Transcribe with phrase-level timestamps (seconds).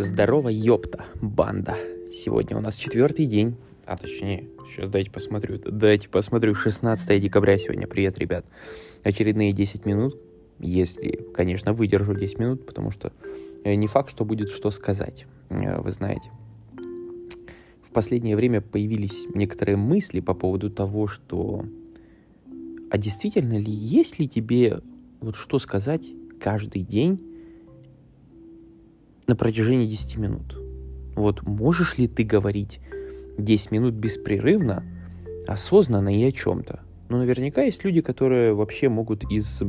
[0.00, 1.74] Здорово, ёпта, банда.
[2.12, 7.88] Сегодня у нас четвертый день, а точнее, сейчас дайте посмотрю, дайте посмотрю, 16 декабря сегодня.
[7.88, 8.46] Привет, ребят.
[9.02, 10.16] Очередные 10 минут,
[10.60, 13.12] если, конечно, выдержу 10 минут, потому что
[13.64, 16.30] э, не факт, что будет что сказать, э, вы знаете.
[17.82, 21.64] В последнее время появились некоторые мысли по поводу того, что
[22.92, 24.80] а действительно ли есть ли тебе
[25.20, 26.08] вот что сказать
[26.40, 27.20] каждый день
[29.28, 30.58] на протяжении 10 минут.
[31.14, 32.80] Вот можешь ли ты говорить
[33.36, 34.82] 10 минут беспрерывно,
[35.46, 36.80] осознанно и о чем-то?
[37.10, 39.62] Ну, наверняка есть люди, которые вообще могут из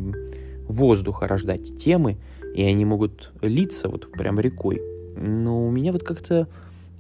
[0.68, 2.18] воздуха рождать темы,
[2.56, 4.82] и они могут литься вот прям рекой.
[5.18, 6.48] Но у меня вот как-то...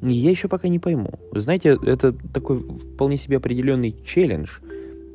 [0.01, 1.11] Я еще пока не пойму.
[1.33, 4.59] Знаете, это такой вполне себе определенный челлендж,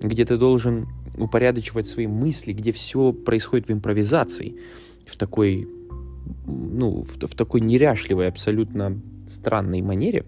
[0.01, 4.57] где ты должен упорядочивать свои мысли, где все происходит в импровизации,
[5.07, 5.67] в такой
[6.47, 10.25] ну, в, в такой неряшливой, абсолютно странной манере,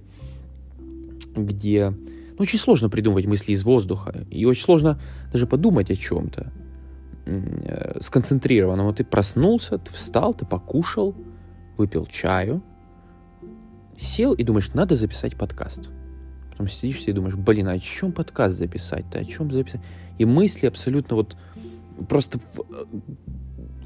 [1.34, 5.00] где ну, очень сложно придумывать мысли из воздуха, и очень сложно
[5.32, 6.52] даже подумать о чем-то
[7.26, 8.84] э, сконцентрированно.
[8.84, 11.14] Вот ты проснулся, ты встал, ты покушал,
[11.76, 12.62] выпил чаю,
[13.98, 15.88] сел и думаешь, надо записать подкаст.
[16.50, 19.80] Потом сидишь и думаешь, блин, а о чем подкаст записать-то, о чем записать?
[20.18, 21.36] И мысли абсолютно вот
[22.08, 22.38] просто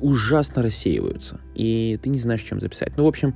[0.01, 2.97] ужасно рассеиваются, и ты не знаешь, чем записать.
[2.97, 3.34] Ну, в общем,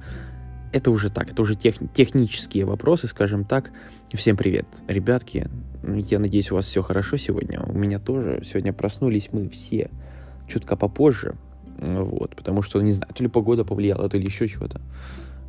[0.72, 3.70] это уже так, это уже тех, технические вопросы, скажем так.
[4.12, 5.48] Всем привет, ребятки.
[5.86, 7.60] Я надеюсь, у вас все хорошо сегодня.
[7.62, 8.42] У меня тоже.
[8.44, 9.90] Сегодня проснулись мы все
[10.48, 11.36] чутка попозже.
[11.78, 14.80] Вот, потому что, не знаю, то ли погода повлияла, то ли еще чего-то.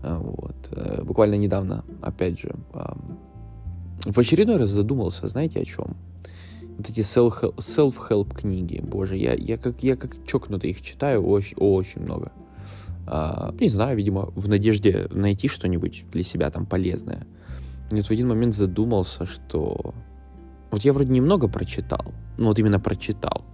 [0.04, 0.56] Вот.
[0.72, 2.56] Э, буквально недавно, опять же,
[4.06, 5.96] в очередной раз задумался, знаете, о чем?
[6.78, 12.02] Вот эти self-help книги, боже, я, я, как, я как чокнутый их читаю очень, очень
[12.02, 12.31] много.
[13.08, 17.25] А, не знаю, видимо, в надежде найти что-нибудь для себя там полезное.
[17.91, 19.94] И вот в один момент задумался, что
[20.72, 23.46] вот я вроде немного прочитал, ну вот именно прочитал.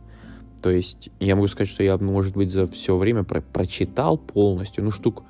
[0.61, 4.83] То есть я могу сказать, что я, может быть, за все время про прочитал полностью,
[4.83, 5.23] ну, штук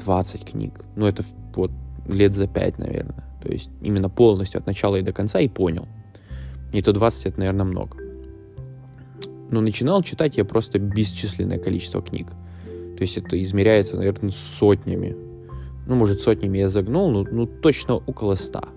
[0.00, 0.80] 20 книг.
[0.96, 1.70] Ну, это вот
[2.08, 3.24] лет за 5, наверное.
[3.42, 5.88] То есть именно полностью от начала и до конца и понял–
[6.72, 7.96] и то 20 это, наверное, много.
[9.50, 12.28] Но начинал читать я просто бесчисленное количество книг.
[12.96, 15.16] То есть это измеряется, наверное, сотнями.
[15.86, 18.68] Ну, может, сотнями я загнул, но ну, точно около ста.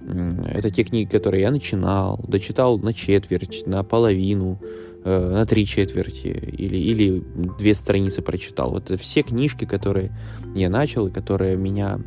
[0.00, 4.60] Это те книги, которые я начинал, дочитал на четверть, на половину,
[5.02, 7.24] э, на три четверти или, или
[7.58, 8.70] две страницы прочитал.
[8.70, 10.12] Вот это все книжки, которые
[10.54, 12.00] я начал и которые меня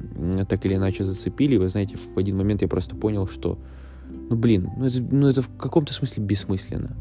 [0.47, 1.57] так или иначе зацепили.
[1.57, 3.57] Вы знаете, в один момент я просто понял, что
[4.30, 6.96] ну, блин, ну это, ну это в каком-то смысле бессмысленно.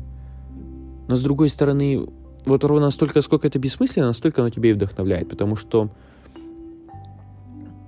[1.08, 2.06] Но с другой стороны,
[2.44, 5.90] вот ровно настолько, сколько это бессмысленно, настолько оно тебя и вдохновляет, потому что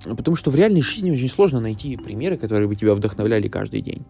[0.04, 4.04] Потому что в реальной жизни очень сложно найти примеры, которые бы тебя вдохновляли каждый день.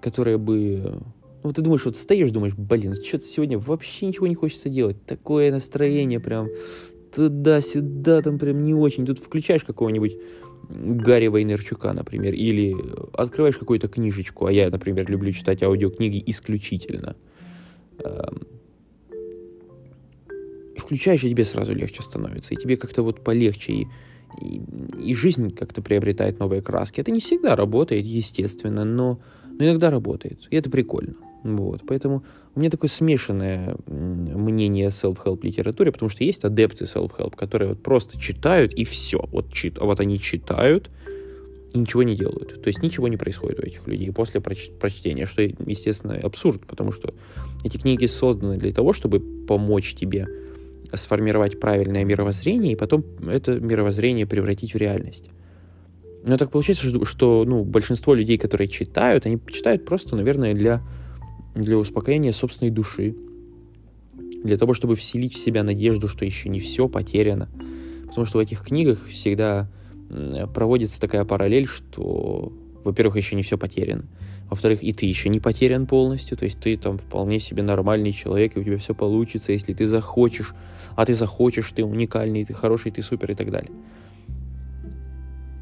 [0.00, 1.00] Которые бы...
[1.42, 5.04] Ну, ты думаешь, вот стоишь, думаешь, блин, что-то сегодня вообще ничего не хочется делать.
[5.04, 6.48] Такое настроение прям
[7.14, 9.06] туда-сюда, там прям не очень.
[9.06, 10.16] Тут включаешь какого-нибудь
[10.68, 12.74] Гарри Вайнерчука, например, или
[13.14, 17.16] открываешь какую-то книжечку, а я, например, люблю читать аудиокниги исключительно.
[18.04, 18.46] Эм,
[20.76, 23.86] включаешь, и тебе сразу легче становится, и тебе как-то вот полегче, и,
[24.40, 24.62] и,
[25.10, 27.00] и жизнь как-то приобретает новые краски.
[27.00, 29.20] Это не всегда работает, естественно, но,
[29.58, 31.14] но иногда работает, и это прикольно.
[31.44, 37.36] Вот, поэтому у меня такое смешанное мнение о self-help литературе, потому что есть адепты self-help,
[37.36, 39.24] которые вот просто читают и все.
[39.30, 40.90] Вот, чит, вот они читают
[41.72, 42.60] и ничего не делают.
[42.60, 46.92] То есть ничего не происходит у этих людей после проч- прочтения, что, естественно, абсурд, потому
[46.92, 47.14] что
[47.64, 50.26] эти книги созданы для того, чтобы помочь тебе
[50.92, 55.28] сформировать правильное мировоззрение и потом это мировоззрение превратить в реальность.
[56.24, 60.82] Но так получается, что, что ну, большинство людей, которые читают, они читают просто, наверное, для
[61.54, 63.16] для успокоения собственной души,
[64.44, 67.48] для того, чтобы вселить в себя надежду, что еще не все потеряно.
[68.06, 69.68] Потому что в этих книгах всегда
[70.54, 72.52] проводится такая параллель, что,
[72.84, 74.04] во-первых, еще не все потеряно,
[74.48, 78.56] во-вторых, и ты еще не потерян полностью, то есть ты там вполне себе нормальный человек,
[78.56, 80.54] и у тебя все получится, если ты захочешь,
[80.96, 83.70] а ты захочешь, ты уникальный, ты хороший, ты супер и так далее.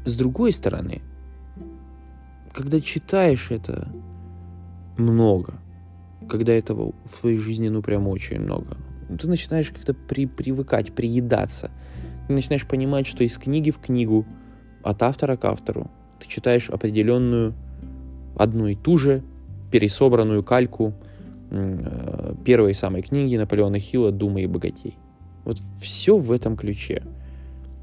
[0.05, 1.01] С другой стороны,
[2.53, 3.89] когда читаешь это
[4.97, 5.59] много,
[6.27, 8.77] когда этого в твоей жизни, ну, прям очень много,
[9.19, 11.71] ты начинаешь как-то при, привыкать, приедаться.
[12.27, 14.25] Ты начинаешь понимать, что из книги в книгу,
[14.83, 15.89] от автора к автору,
[16.19, 17.53] ты читаешь определенную,
[18.35, 19.23] одну и ту же,
[19.71, 20.93] пересобранную кальку
[21.49, 24.95] э, первой самой книги Наполеона Хилла «Думай и богатей».
[25.43, 27.03] Вот все в этом ключе.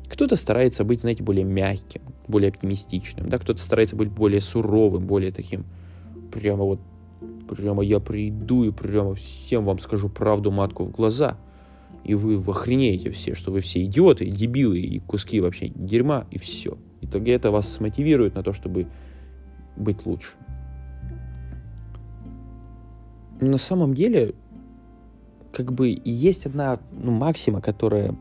[0.08, 5.32] Кто-то старается быть, знаете, более мягким, более оптимистичным, да, кто-то старается быть более суровым, более
[5.32, 5.64] таким,
[6.32, 6.80] прямо вот,
[7.48, 11.36] прямо я приду и прямо всем вам скажу правду матку в глаза,
[12.04, 16.76] и вы охренеете все, что вы все идиоты, дебилы и куски вообще дерьма, и все.
[17.00, 18.86] И тогда это вас смотивирует на то, чтобы
[19.76, 20.32] быть лучше.
[23.40, 24.34] Но на самом деле,
[25.52, 28.14] как бы есть одна ну, максима, которая,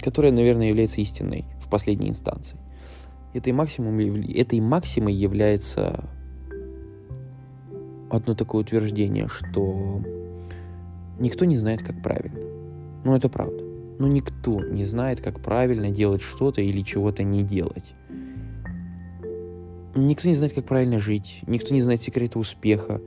[0.00, 2.58] которая, наверное, является истинной в последней инстанции.
[3.34, 6.04] Этой, максимум, этой максимой является
[8.10, 10.02] одно такое утверждение, что
[11.18, 12.40] никто не знает, как правильно.
[13.04, 13.64] Ну, это правда.
[13.98, 17.94] Но никто не знает, как правильно делать что-то или чего-то не делать.
[19.94, 21.40] Никто не знает, как правильно жить.
[21.46, 23.00] Никто не знает секреты успеха.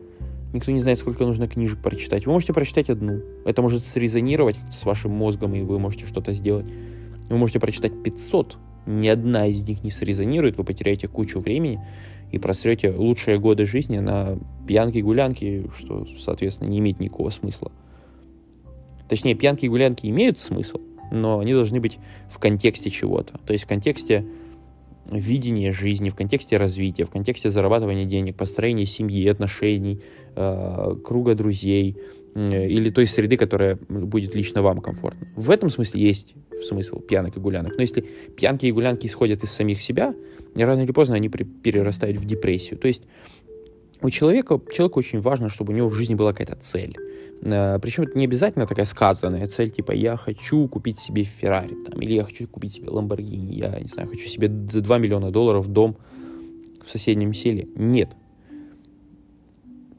[0.54, 2.26] Никто не знает, сколько нужно книжек прочитать.
[2.26, 3.22] Вы можете прочитать одну.
[3.46, 6.66] Это может срезонировать с вашим мозгом, и вы можете что-то сделать.
[7.30, 8.58] Вы можете прочитать 500.
[8.88, 10.58] Ни одна из них не срезонирует.
[10.58, 11.80] Вы потеряете кучу времени
[12.32, 14.38] и просрете лучшие годы жизни на
[14.68, 17.72] пьянки-гулянки, что, соответственно, не имеет никакого смысла.
[19.10, 20.80] Точнее, пьянки и гулянки имеют смысл,
[21.12, 22.00] но они должны быть
[22.30, 23.38] в контексте чего-то.
[23.46, 24.26] То есть в контексте
[25.06, 30.02] видения жизни, в контексте развития, в контексте зарабатывания денег, построения семьи, отношений,
[30.36, 31.98] э, круга друзей
[32.36, 35.28] или той среды, которая будет лично вам комфортна.
[35.36, 36.34] В этом смысле есть
[36.64, 37.74] смысл пьянок и гулянок.
[37.76, 38.02] Но если
[38.36, 40.16] пьянки и гулянки исходят из самих себя,
[40.56, 42.80] рано или поздно они перерастают в депрессию.
[42.80, 43.04] То есть
[44.02, 46.96] у человека, человеку очень важно, чтобы у него в жизни была какая-то цель.
[47.44, 52.02] Э, Причем это не обязательно такая сказанная цель, типа я хочу купить себе Феррари, там,
[52.02, 55.68] или я хочу купить себе Ламборгини, я не знаю, хочу себе за 2 миллиона долларов
[55.68, 55.98] дом
[56.84, 57.68] в соседнем селе.
[57.76, 58.10] Нет.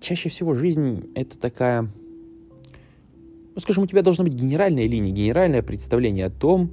[0.01, 1.89] Чаще всего жизнь это такая,
[3.55, 6.71] ну, скажем, у тебя должна быть генеральная линия, генеральное представление о том,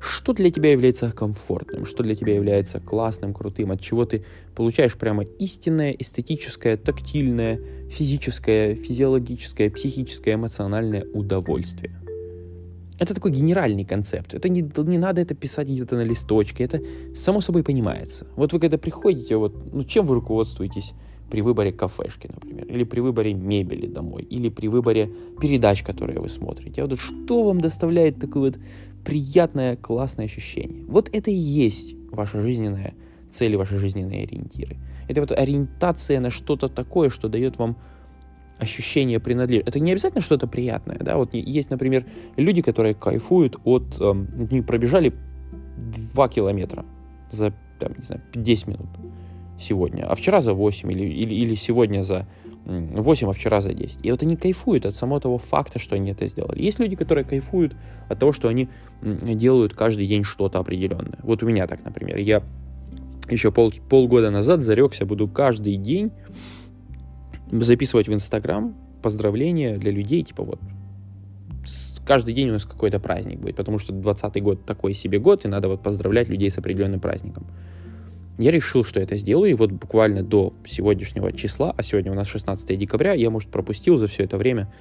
[0.00, 4.24] что для тебя является комфортным, что для тебя является классным, крутым, от чего ты
[4.54, 11.92] получаешь прямо истинное, эстетическое, тактильное, физическое, физиологическое, психическое, эмоциональное удовольствие.
[12.98, 14.34] Это такой генеральный концепт.
[14.34, 16.64] Это не, не надо это писать где-то на листочке.
[16.64, 16.80] Это
[17.16, 18.26] само собой понимается.
[18.36, 20.92] Вот вы когда приходите, вот, ну чем вы руководствуетесь
[21.32, 26.28] при выборе кафешки, например, или при выборе мебели домой, или при выборе передач, которые вы
[26.28, 26.82] смотрите.
[26.82, 28.58] А вот что вам доставляет такой вот
[29.02, 30.84] приятное, классное ощущение.
[30.86, 32.92] Вот это и есть ваша жизненная
[33.30, 34.76] цель ваши жизненные ориентиры.
[35.08, 37.76] Это вот ориентация на что-то такое, что дает вам
[38.58, 39.70] ощущение принадлежности.
[39.70, 42.04] Это не обязательно что-то приятное, да, вот есть, например,
[42.36, 45.14] люди, которые кайфуют от, эм, не пробежали
[45.78, 46.84] 2 километра
[47.30, 48.88] за, там, не знаю, 10 минут
[49.58, 52.26] сегодня, а вчера за 8 или, или, или сегодня за
[52.64, 54.04] 8, а вчера за 10.
[54.04, 56.62] И вот они кайфуют от самого того факта, что они это сделали.
[56.62, 57.74] Есть люди, которые кайфуют
[58.08, 58.68] от того, что они
[59.02, 61.18] делают каждый день что-то определенное.
[61.22, 62.18] Вот у меня так, например.
[62.18, 62.42] Я
[63.28, 66.10] еще пол, полгода назад зарекся, буду каждый день
[67.50, 70.60] записывать в Инстаграм поздравления для людей, типа вот
[72.04, 75.48] каждый день у нас какой-то праздник будет, потому что 20 год такой себе год, и
[75.48, 77.46] надо вот поздравлять людей с определенным праздником.
[78.38, 82.28] Я решил, что это сделаю, и вот буквально до сегодняшнего числа, а сегодня у нас
[82.28, 84.72] 16 декабря, я, может, пропустил за все это время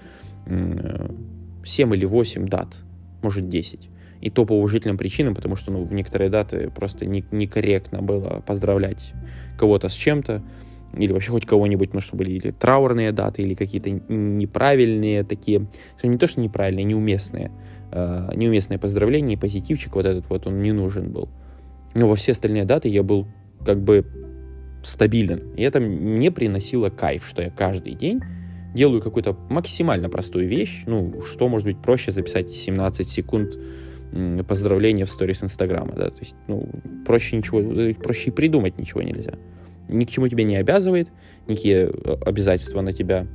[0.45, 2.83] 7 или 8 дат,
[3.21, 3.89] может, 10.
[4.21, 8.43] И то по уважительным причинам, потому что ну, в некоторые даты просто не, некорректно было
[8.45, 9.13] поздравлять
[9.57, 10.43] кого-то с чем-то,
[10.95, 15.67] или вообще хоть кого-нибудь, ну, что были или траурные даты, или какие-то неправильные такие,
[16.03, 17.51] не то, что неправильные, неуместные,
[17.91, 21.29] э, неуместные поздравления, и позитивчик вот этот вот, он не нужен был.
[21.95, 23.27] Но во все остальные даты я был
[23.65, 24.05] как бы
[24.83, 25.53] стабилен.
[25.55, 28.21] И это мне приносило кайф, что я каждый день
[28.73, 30.83] делаю какую-то максимально простую вещь.
[30.85, 33.57] Ну, что может быть проще записать 17 секунд
[34.47, 36.67] поздравления в сторис Инстаграма, да, то есть, ну,
[37.05, 37.61] проще ничего,
[37.93, 39.35] проще и придумать ничего нельзя.
[39.87, 41.09] Ни к чему тебя не обязывает,
[41.47, 43.25] никакие э, обязательства на тебя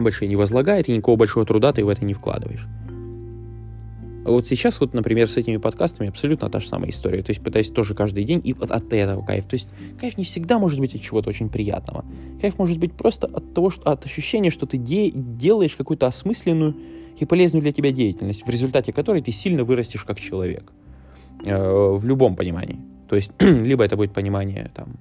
[0.00, 2.66] большие не возлагает, и никакого большого труда ты в это не вкладываешь.
[4.30, 7.22] Вот сейчас вот, например, с этими подкастами абсолютно та же самая история.
[7.22, 9.46] То есть пытаюсь тоже каждый день и вот от этого кайф.
[9.46, 9.68] То есть
[10.00, 12.04] кайф не всегда может быть от чего-то очень приятного.
[12.40, 16.76] Кайф может быть просто от того, что от ощущения, что ты де- делаешь какую-то осмысленную
[17.18, 20.72] и полезную для тебя деятельность, в результате которой ты сильно вырастешь как человек.
[21.44, 22.78] Э, в любом понимании.
[23.08, 24.96] То есть либо это будет понимание там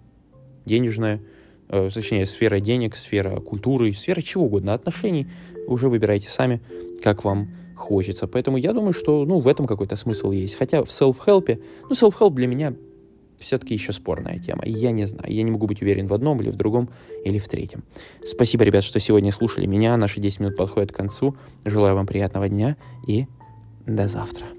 [0.65, 1.21] денежное,
[1.67, 5.27] э, точнее, сфера денег, сфера культуры, сфера чего угодно, отношений.
[5.67, 6.61] Уже выбирайте сами,
[7.03, 8.27] как вам хочется.
[8.27, 10.55] Поэтому я думаю, что ну, в этом какой-то смысл есть.
[10.55, 12.73] Хотя в self-help, ну, self-help для меня
[13.39, 14.63] все-таки еще спорная тема.
[14.65, 15.31] Я не знаю.
[15.31, 16.89] Я не могу быть уверен в одном или в другом
[17.23, 17.83] или в третьем.
[18.23, 19.95] Спасибо, ребят, что сегодня слушали меня.
[19.97, 21.35] Наши 10 минут подходят к концу.
[21.65, 22.75] Желаю вам приятного дня
[23.07, 23.27] и
[23.85, 24.58] до завтра.